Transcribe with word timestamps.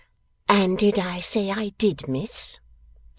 'And 0.49 0.79
did 0.79 0.97
I 0.97 1.19
say 1.19 1.51
I 1.51 1.69
did, 1.77 2.07
miss? 2.07 2.59